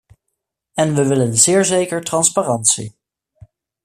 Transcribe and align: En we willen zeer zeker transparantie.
En 0.73 0.95
we 0.95 1.07
willen 1.07 1.37
zeer 1.37 1.65
zeker 1.65 2.01
transparantie. 2.03 2.95